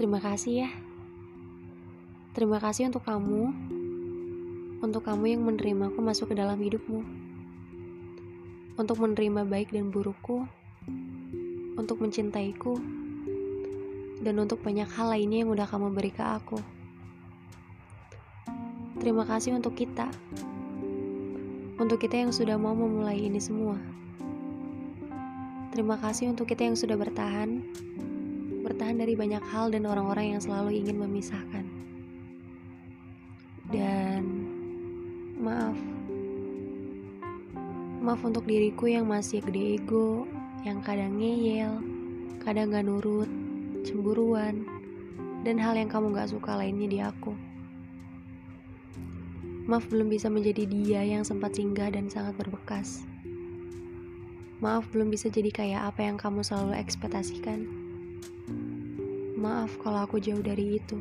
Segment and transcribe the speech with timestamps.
[0.00, 0.70] Terima kasih ya.
[2.32, 3.52] Terima kasih untuk kamu,
[4.80, 7.04] untuk kamu yang menerima aku masuk ke dalam hidupmu,
[8.80, 10.48] untuk menerima baik dan burukku,
[11.76, 12.80] untuk mencintaiku,
[14.24, 16.56] dan untuk banyak hal lainnya yang udah kamu beri ke aku.
[19.04, 20.08] Terima kasih untuk kita,
[21.76, 23.76] untuk kita yang sudah mau memulai ini semua.
[25.76, 27.68] Terima kasih untuk kita yang sudah bertahan,
[28.70, 31.66] bertahan dari banyak hal dan orang-orang yang selalu ingin memisahkan.
[33.66, 34.22] Dan
[35.42, 35.74] maaf,
[37.98, 40.30] maaf untuk diriku yang masih gede ego,
[40.62, 41.82] yang kadang ngeyel,
[42.46, 43.26] kadang gak nurut,
[43.82, 44.62] cemburuan,
[45.42, 47.34] dan hal yang kamu gak suka lainnya di aku.
[49.66, 53.02] Maaf belum bisa menjadi dia yang sempat singgah dan sangat berbekas.
[54.62, 57.89] Maaf belum bisa jadi kayak apa yang kamu selalu ekspektasikan.
[59.40, 61.00] Maaf kalau aku jauh dari itu.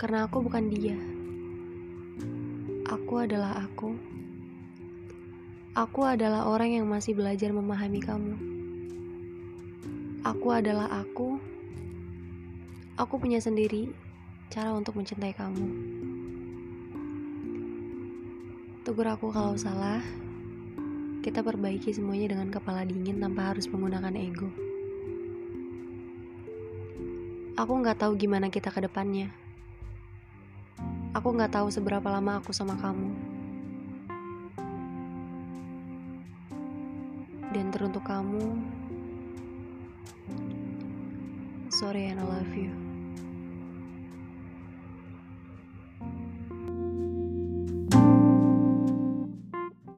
[0.00, 0.96] Karena aku bukan dia.
[2.88, 3.92] Aku adalah aku.
[5.76, 8.34] Aku adalah orang yang masih belajar memahami kamu.
[10.24, 11.36] Aku adalah aku.
[12.96, 13.92] Aku punya sendiri
[14.48, 15.68] cara untuk mencintai kamu.
[18.88, 20.00] Tegur aku kalau salah.
[21.20, 24.71] Kita perbaiki semuanya dengan kepala dingin tanpa harus menggunakan ego.
[27.62, 29.30] Aku nggak tahu gimana kita ke depannya.
[31.14, 33.14] Aku nggak tahu seberapa lama aku sama kamu.
[37.54, 38.58] Dan teruntuk kamu,
[41.70, 42.91] sorry and I love you.